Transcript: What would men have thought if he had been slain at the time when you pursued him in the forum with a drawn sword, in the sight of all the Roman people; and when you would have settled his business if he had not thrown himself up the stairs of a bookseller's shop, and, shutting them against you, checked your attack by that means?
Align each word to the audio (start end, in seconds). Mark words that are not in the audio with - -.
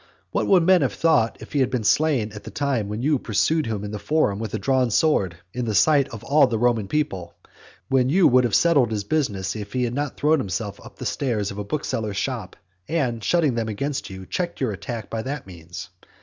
What 0.31 0.47
would 0.47 0.63
men 0.63 0.81
have 0.81 0.93
thought 0.93 1.37
if 1.41 1.53
he 1.53 1.59
had 1.59 1.69
been 1.69 1.83
slain 1.83 2.31
at 2.31 2.43
the 2.43 2.49
time 2.49 2.89
when 2.89 3.03
you 3.03 3.19
pursued 3.19 3.67
him 3.67 3.83
in 3.83 3.91
the 3.91 3.99
forum 3.99 4.39
with 4.39 4.51
a 4.55 4.57
drawn 4.57 4.89
sword, 4.89 5.37
in 5.53 5.65
the 5.65 5.75
sight 5.75 6.09
of 6.09 6.23
all 6.23 6.47
the 6.47 6.57
Roman 6.57 6.87
people; 6.87 7.35
and 7.47 7.59
when 7.87 8.09
you 8.09 8.27
would 8.27 8.43
have 8.43 8.55
settled 8.55 8.89
his 8.89 9.03
business 9.03 9.55
if 9.55 9.73
he 9.73 9.83
had 9.83 9.93
not 9.93 10.17
thrown 10.17 10.39
himself 10.39 10.79
up 10.83 10.95
the 10.95 11.05
stairs 11.05 11.51
of 11.51 11.59
a 11.59 11.63
bookseller's 11.63 12.17
shop, 12.17 12.55
and, 12.87 13.23
shutting 13.23 13.53
them 13.53 13.67
against 13.69 14.09
you, 14.09 14.25
checked 14.25 14.59
your 14.59 14.71
attack 14.71 15.07
by 15.11 15.21
that 15.21 15.45
means? 15.45 15.89